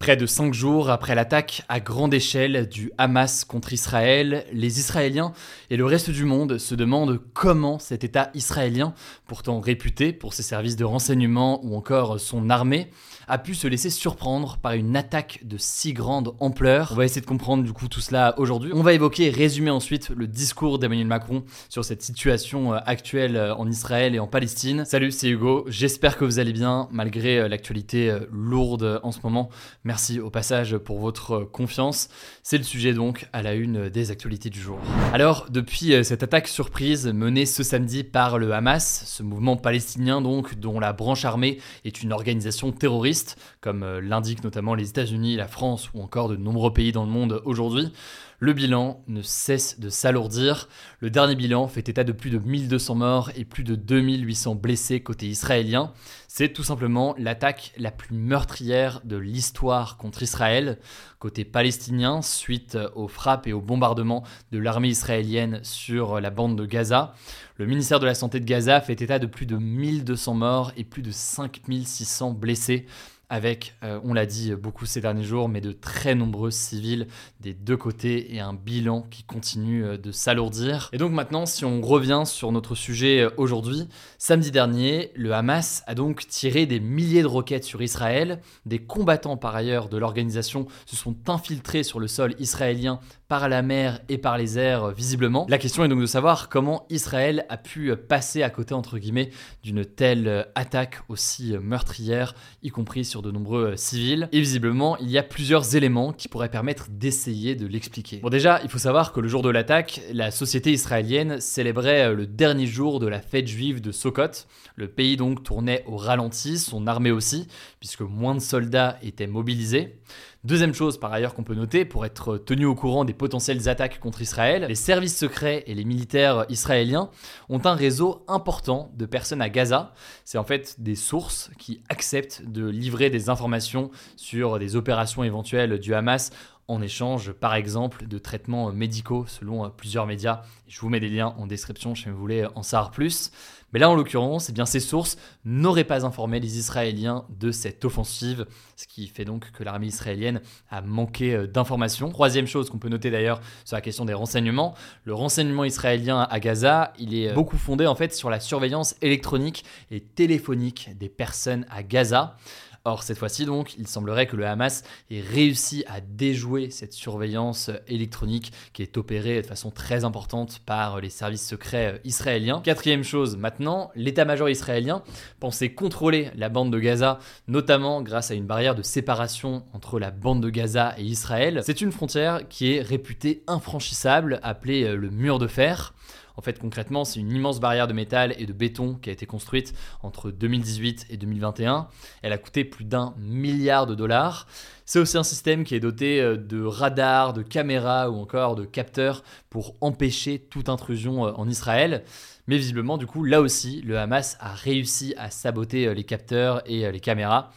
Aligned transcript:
Près 0.00 0.16
de 0.16 0.24
cinq 0.24 0.54
jours 0.54 0.88
après 0.88 1.14
l'attaque 1.14 1.62
à 1.68 1.78
grande 1.78 2.14
échelle 2.14 2.70
du 2.70 2.90
Hamas 2.96 3.44
contre 3.44 3.74
Israël, 3.74 4.46
les 4.50 4.78
Israéliens 4.78 5.34
et 5.68 5.76
le 5.76 5.84
reste 5.84 6.08
du 6.08 6.24
monde 6.24 6.56
se 6.56 6.74
demandent 6.74 7.20
comment 7.34 7.78
cet 7.78 8.02
État 8.02 8.30
israélien, 8.32 8.94
pourtant 9.26 9.60
réputé 9.60 10.14
pour 10.14 10.32
ses 10.32 10.42
services 10.42 10.76
de 10.76 10.86
renseignement 10.86 11.62
ou 11.66 11.76
encore 11.76 12.18
son 12.18 12.48
armée, 12.48 12.88
a 13.30 13.38
pu 13.38 13.54
se 13.54 13.68
laisser 13.68 13.90
surprendre 13.90 14.58
par 14.58 14.72
une 14.72 14.96
attaque 14.96 15.40
de 15.44 15.56
si 15.56 15.92
grande 15.92 16.34
ampleur. 16.40 16.90
On 16.92 16.96
va 16.96 17.04
essayer 17.04 17.20
de 17.20 17.26
comprendre 17.26 17.62
du 17.62 17.72
coup 17.72 17.86
tout 17.86 18.00
cela 18.00 18.34
aujourd'hui. 18.38 18.72
On 18.74 18.82
va 18.82 18.92
évoquer 18.92 19.26
et 19.26 19.30
résumer 19.30 19.70
ensuite 19.70 20.10
le 20.10 20.26
discours 20.26 20.80
d'Emmanuel 20.80 21.06
Macron 21.06 21.44
sur 21.68 21.84
cette 21.84 22.02
situation 22.02 22.74
euh, 22.74 22.78
actuelle 22.86 23.36
euh, 23.36 23.54
en 23.54 23.68
Israël 23.68 24.16
et 24.16 24.18
en 24.18 24.26
Palestine. 24.26 24.84
Salut, 24.84 25.12
c'est 25.12 25.28
Hugo. 25.28 25.64
J'espère 25.68 26.16
que 26.16 26.24
vous 26.24 26.40
allez 26.40 26.52
bien 26.52 26.88
malgré 26.90 27.38
euh, 27.38 27.48
l'actualité 27.48 28.12
lourde 28.32 29.00
en 29.04 29.12
ce 29.12 29.20
moment. 29.22 29.48
Merci 29.84 30.18
au 30.18 30.30
passage 30.30 30.76
pour 30.76 30.98
votre 30.98 31.38
confiance. 31.38 32.08
C'est 32.42 32.58
le 32.58 32.64
sujet 32.64 32.94
donc 32.94 33.28
à 33.32 33.42
la 33.42 33.54
une 33.54 33.88
des 33.88 34.10
actualités 34.10 34.50
du 34.50 34.60
jour. 34.60 34.78
Alors, 35.12 35.46
depuis 35.50 36.04
cette 36.04 36.24
attaque 36.24 36.48
surprise 36.48 37.06
menée 37.06 37.46
ce 37.46 37.62
samedi 37.62 38.02
par 38.02 38.38
le 38.38 38.52
Hamas, 38.52 39.04
ce 39.06 39.22
mouvement 39.22 39.56
palestinien 39.56 40.20
donc 40.20 40.56
dont 40.56 40.80
la 40.80 40.92
branche 40.92 41.24
armée 41.24 41.58
est 41.84 42.02
une 42.02 42.12
organisation 42.12 42.72
terroriste, 42.72 43.19
comme 43.60 43.98
l'indiquent 43.98 44.44
notamment 44.44 44.74
les 44.74 44.88
États-Unis, 44.90 45.36
la 45.36 45.48
France 45.48 45.90
ou 45.94 46.02
encore 46.02 46.28
de 46.28 46.36
nombreux 46.36 46.72
pays 46.72 46.92
dans 46.92 47.04
le 47.04 47.10
monde 47.10 47.42
aujourd'hui, 47.44 47.92
le 48.40 48.54
bilan 48.54 49.04
ne 49.06 49.20
cesse 49.20 49.78
de 49.78 49.90
s'alourdir. 49.90 50.68
Le 51.00 51.10
dernier 51.10 51.36
bilan 51.36 51.68
fait 51.68 51.88
état 51.90 52.04
de 52.04 52.12
plus 52.12 52.30
de 52.30 52.38
1200 52.38 52.94
morts 52.94 53.30
et 53.36 53.44
plus 53.44 53.64
de 53.64 53.74
2800 53.74 54.54
blessés 54.54 55.00
côté 55.00 55.26
israélien. 55.26 55.92
C'est 56.26 56.52
tout 56.52 56.64
simplement 56.64 57.14
l'attaque 57.18 57.72
la 57.76 57.90
plus 57.90 58.14
meurtrière 58.14 59.02
de 59.04 59.18
l'histoire 59.18 59.98
contre 59.98 60.22
Israël. 60.22 60.78
Côté 61.18 61.44
palestinien, 61.44 62.22
suite 62.22 62.78
aux 62.94 63.08
frappes 63.08 63.46
et 63.46 63.52
aux 63.52 63.60
bombardements 63.60 64.24
de 64.52 64.58
l'armée 64.58 64.88
israélienne 64.88 65.60
sur 65.62 66.18
la 66.18 66.30
bande 66.30 66.56
de 66.56 66.64
Gaza, 66.64 67.14
le 67.58 67.66
ministère 67.66 68.00
de 68.00 68.06
la 68.06 68.14
Santé 68.14 68.40
de 68.40 68.46
Gaza 68.46 68.80
fait 68.80 69.02
état 69.02 69.18
de 69.18 69.26
plus 69.26 69.44
de 69.44 69.58
1200 69.58 70.34
morts 70.34 70.72
et 70.78 70.84
plus 70.84 71.02
de 71.02 71.10
5600 71.10 72.30
blessés 72.30 72.86
avec, 73.30 73.76
euh, 73.84 74.00
on 74.02 74.12
l'a 74.12 74.26
dit 74.26 74.54
beaucoup 74.56 74.86
ces 74.86 75.00
derniers 75.00 75.22
jours, 75.22 75.48
mais 75.48 75.60
de 75.60 75.70
très 75.70 76.16
nombreux 76.16 76.50
civils 76.50 77.06
des 77.38 77.54
deux 77.54 77.76
côtés 77.76 78.34
et 78.34 78.40
un 78.40 78.52
bilan 78.52 79.02
qui 79.08 79.22
continue 79.22 79.84
euh, 79.84 79.96
de 79.96 80.10
s'alourdir. 80.10 80.90
Et 80.92 80.98
donc 80.98 81.12
maintenant, 81.12 81.46
si 81.46 81.64
on 81.64 81.80
revient 81.80 82.24
sur 82.26 82.50
notre 82.50 82.74
sujet 82.74 83.20
euh, 83.20 83.30
aujourd'hui, 83.36 83.88
samedi 84.18 84.50
dernier, 84.50 85.12
le 85.14 85.32
Hamas 85.32 85.84
a 85.86 85.94
donc 85.94 86.26
tiré 86.26 86.66
des 86.66 86.80
milliers 86.80 87.22
de 87.22 87.28
roquettes 87.28 87.64
sur 87.64 87.80
Israël. 87.80 88.40
Des 88.66 88.80
combattants 88.80 89.36
par 89.36 89.54
ailleurs 89.54 89.88
de 89.88 89.96
l'organisation 89.96 90.66
se 90.84 90.96
sont 90.96 91.16
infiltrés 91.28 91.84
sur 91.84 92.00
le 92.00 92.08
sol 92.08 92.34
israélien 92.40 92.98
par 93.28 93.48
la 93.48 93.62
mer 93.62 94.00
et 94.08 94.18
par 94.18 94.38
les 94.38 94.58
airs 94.58 94.88
visiblement. 94.88 95.46
La 95.48 95.58
question 95.58 95.84
est 95.84 95.88
donc 95.88 96.00
de 96.00 96.06
savoir 96.06 96.48
comment 96.48 96.84
Israël 96.90 97.46
a 97.48 97.56
pu 97.56 97.94
passer 97.96 98.42
à 98.42 98.50
côté 98.50 98.74
entre 98.74 98.98
guillemets 98.98 99.30
d'une 99.62 99.84
telle 99.84 100.48
attaque 100.56 101.02
aussi 101.08 101.54
meurtrière, 101.62 102.34
y 102.64 102.70
compris 102.70 103.04
sur 103.04 103.19
de 103.22 103.30
nombreux 103.30 103.76
civils. 103.76 104.28
Et 104.32 104.40
visiblement, 104.40 104.96
il 104.98 105.10
y 105.10 105.18
a 105.18 105.22
plusieurs 105.22 105.76
éléments 105.76 106.12
qui 106.12 106.28
pourraient 106.28 106.50
permettre 106.50 106.86
d'essayer 106.90 107.54
de 107.54 107.66
l'expliquer. 107.66 108.18
Bon 108.18 108.28
déjà, 108.28 108.60
il 108.62 108.70
faut 108.70 108.78
savoir 108.78 109.12
que 109.12 109.20
le 109.20 109.28
jour 109.28 109.42
de 109.42 109.50
l'attaque, 109.50 110.00
la 110.12 110.30
société 110.30 110.72
israélienne 110.72 111.40
célébrait 111.40 112.14
le 112.14 112.26
dernier 112.26 112.66
jour 112.66 113.00
de 113.00 113.06
la 113.06 113.20
fête 113.20 113.46
juive 113.46 113.80
de 113.80 113.92
Sukkot. 113.92 114.46
Le 114.76 114.88
pays 114.88 115.16
donc 115.16 115.42
tournait 115.42 115.84
au 115.86 115.96
ralenti, 115.96 116.58
son 116.58 116.86
armée 116.86 117.10
aussi, 117.10 117.46
puisque 117.78 118.00
moins 118.00 118.34
de 118.34 118.40
soldats 118.40 118.98
étaient 119.02 119.26
mobilisés. 119.26 119.96
Deuxième 120.42 120.72
chose 120.72 120.98
par 120.98 121.12
ailleurs 121.12 121.34
qu'on 121.34 121.42
peut 121.42 121.54
noter, 121.54 121.84
pour 121.84 122.06
être 122.06 122.38
tenu 122.38 122.64
au 122.64 122.74
courant 122.74 123.04
des 123.04 123.12
potentielles 123.12 123.68
attaques 123.68 124.00
contre 124.00 124.22
Israël, 124.22 124.64
les 124.66 124.74
services 124.74 125.18
secrets 125.18 125.64
et 125.66 125.74
les 125.74 125.84
militaires 125.84 126.46
israéliens 126.48 127.10
ont 127.50 127.60
un 127.66 127.74
réseau 127.74 128.24
important 128.26 128.90
de 128.96 129.04
personnes 129.04 129.42
à 129.42 129.50
Gaza. 129.50 129.92
C'est 130.24 130.38
en 130.38 130.44
fait 130.44 130.80
des 130.80 130.94
sources 130.94 131.50
qui 131.58 131.82
acceptent 131.90 132.42
de 132.46 132.66
livrer 132.66 133.10
des 133.10 133.28
informations 133.28 133.90
sur 134.16 134.58
des 134.58 134.76
opérations 134.76 135.22
éventuelles 135.22 135.78
du 135.78 135.92
Hamas 135.92 136.30
en 136.70 136.80
échange, 136.80 137.32
par 137.32 137.54
exemple, 137.54 138.06
de 138.06 138.18
traitements 138.18 138.72
médicaux 138.72 139.24
selon 139.26 139.68
plusieurs 139.70 140.06
médias. 140.06 140.42
Je 140.68 140.80
vous 140.80 140.88
mets 140.88 141.00
des 141.00 141.08
liens 141.08 141.34
en 141.38 141.46
description 141.46 141.94
si 141.94 142.08
vous 142.08 142.16
voulez 142.16 142.46
en 142.54 142.62
savoir 142.62 142.90
plus. 142.90 143.32
Mais 143.72 143.78
là, 143.78 143.88
en 143.88 143.94
l'occurrence, 143.94 144.48
eh 144.48 144.52
bien, 144.52 144.66
ces 144.66 144.80
sources 144.80 145.16
n'auraient 145.44 145.84
pas 145.84 146.04
informé 146.04 146.40
les 146.40 146.58
Israéliens 146.58 147.24
de 147.28 147.52
cette 147.52 147.84
offensive, 147.84 148.46
ce 148.76 148.86
qui 148.86 149.06
fait 149.06 149.24
donc 149.24 149.50
que 149.52 149.62
l'armée 149.62 149.86
israélienne 149.86 150.40
a 150.70 150.80
manqué 150.82 151.34
euh, 151.34 151.46
d'informations. 151.46 152.10
Troisième 152.10 152.46
chose 152.46 152.68
qu'on 152.68 152.78
peut 152.78 152.88
noter 152.88 153.10
d'ailleurs 153.10 153.40
sur 153.64 153.76
la 153.76 153.80
question 153.80 154.04
des 154.04 154.14
renseignements, 154.14 154.74
le 155.04 155.14
renseignement 155.14 155.64
israélien 155.64 156.26
à 156.28 156.40
Gaza, 156.40 156.92
il 156.98 157.14
est 157.14 157.30
euh, 157.30 157.34
beaucoup 157.34 157.58
fondé 157.58 157.86
en 157.86 157.94
fait 157.94 158.12
sur 158.12 158.30
la 158.30 158.40
surveillance 158.40 158.96
électronique 159.02 159.64
et 159.90 160.00
téléphonique 160.00 160.90
des 160.98 161.08
personnes 161.08 161.64
à 161.70 161.82
Gaza. 161.82 162.36
Or, 162.84 163.02
cette 163.02 163.18
fois-ci, 163.18 163.44
donc, 163.44 163.74
il 163.76 163.86
semblerait 163.86 164.26
que 164.26 164.36
le 164.36 164.46
Hamas 164.46 164.84
ait 165.10 165.20
réussi 165.20 165.84
à 165.86 166.00
déjouer 166.00 166.70
cette 166.70 166.94
surveillance 166.94 167.70
électronique 167.88 168.52
qui 168.72 168.82
est 168.82 168.96
opérée 168.96 169.42
de 169.42 169.46
façon 169.46 169.70
très 169.70 170.04
importante 170.04 170.60
par 170.64 170.98
les 170.98 171.10
services 171.10 171.46
secrets 171.46 171.94
euh, 171.94 171.98
israéliens. 172.04 172.62
Quatrième 172.64 173.04
chose, 173.04 173.36
maintenant, 173.36 173.90
l'état-major 173.96 174.48
israélien 174.48 175.02
pensait 175.40 175.74
contrôler 175.74 176.30
la 176.36 176.48
bande 176.48 176.72
de 176.72 176.78
Gaza, 176.78 177.18
notamment 177.48 178.00
grâce 178.00 178.30
à 178.30 178.34
une 178.34 178.46
barrière 178.46 178.74
de 178.74 178.82
séparation 178.82 179.62
entre 179.74 179.98
la 179.98 180.10
bande 180.10 180.42
de 180.42 180.48
Gaza 180.48 180.94
et 180.96 181.02
Israël. 181.02 181.60
C'est 181.62 181.82
une 181.82 181.92
frontière 181.92 182.48
qui 182.48 182.72
est 182.72 182.80
réputée 182.80 183.42
infranchissable, 183.46 184.40
appelée 184.42 184.84
euh, 184.84 184.96
le 184.96 185.10
mur 185.10 185.38
de 185.38 185.48
fer. 185.48 185.92
En 186.40 186.42
fait, 186.42 186.58
concrètement, 186.58 187.04
c'est 187.04 187.20
une 187.20 187.32
immense 187.32 187.60
barrière 187.60 187.86
de 187.86 187.92
métal 187.92 188.34
et 188.38 188.46
de 188.46 188.54
béton 188.54 188.94
qui 188.94 189.10
a 189.10 189.12
été 189.12 189.26
construite 189.26 189.74
entre 190.02 190.30
2018 190.30 191.08
et 191.10 191.18
2021. 191.18 191.86
Elle 192.22 192.32
a 192.32 192.38
coûté 192.38 192.64
plus 192.64 192.86
d'un 192.86 193.12
milliard 193.18 193.86
de 193.86 193.94
dollars. 193.94 194.46
C'est 194.86 194.98
aussi 194.98 195.18
un 195.18 195.22
système 195.22 195.64
qui 195.64 195.74
est 195.74 195.80
doté 195.80 196.18
euh, 196.18 196.38
de 196.38 196.64
radars, 196.64 197.34
de 197.34 197.42
caméras 197.42 198.08
ou 198.08 198.16
encore 198.16 198.54
de 198.54 198.64
capteurs 198.64 199.22
pour 199.50 199.74
empêcher 199.82 200.38
toute 200.38 200.70
intrusion 200.70 201.26
euh, 201.26 201.32
en 201.32 201.46
Israël. 201.46 202.04
Mais 202.46 202.56
visiblement, 202.56 202.96
du 202.96 203.06
coup, 203.06 203.22
là 203.22 203.42
aussi, 203.42 203.82
le 203.82 203.98
Hamas 203.98 204.38
a 204.40 204.54
réussi 204.54 205.12
à 205.18 205.28
saboter 205.28 205.88
euh, 205.88 205.92
les 205.92 206.04
capteurs 206.04 206.62
et 206.64 206.90
les 206.90 207.00
caméras 207.00 207.52